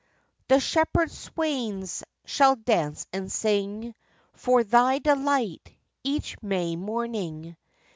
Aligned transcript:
The 0.47 0.59
shepherd 0.59 1.11
swains 1.11 2.03
shall 2.25 2.55
dance 2.55 3.05
and 3.13 3.31
sing 3.31 3.93
For 4.33 4.63
thy 4.63 4.97
delight 4.97 5.75
each 6.03 6.41
May 6.41 6.75
morning. 6.75 7.55